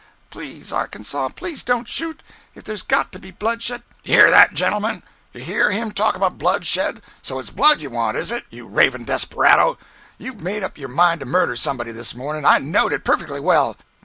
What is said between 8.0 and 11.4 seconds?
is it, you ravin' desperado! You'd made up your mind to